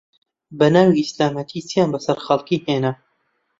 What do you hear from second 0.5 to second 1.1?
بەناوی